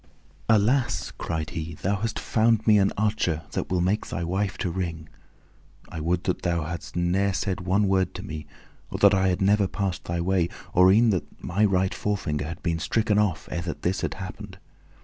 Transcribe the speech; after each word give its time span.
"Alas!" 0.49 1.11
cried 1.19 1.51
he, 1.51 1.75
"thou 1.75 1.97
hast 1.97 2.17
found 2.17 2.65
me 2.65 2.79
an 2.79 2.91
archer 2.97 3.43
that 3.51 3.69
will 3.69 3.81
make 3.81 4.07
thy 4.07 4.23
wife 4.23 4.57
to 4.57 4.71
wring! 4.71 5.07
I 5.89 5.99
would 5.99 6.23
that 6.23 6.41
thou 6.41 6.63
hadst 6.63 6.95
ne'er 6.95 7.33
said 7.33 7.61
one 7.61 7.87
word 7.87 8.15
to 8.15 8.23
me, 8.23 8.47
or 8.89 8.97
that 8.97 9.13
I 9.13 9.27
had 9.27 9.43
never 9.43 9.67
passed 9.67 10.05
thy 10.05 10.19
way, 10.19 10.49
or 10.73 10.91
e'en 10.91 11.11
that 11.11 11.43
my 11.43 11.63
right 11.65 11.93
forefinger 11.93 12.45
had 12.45 12.63
been 12.63 12.79
stricken 12.79 13.19
off 13.19 13.47
ere 13.51 13.61
that 13.61 13.83
this 13.83 14.01
had 14.01 14.15
happened! 14.15 14.57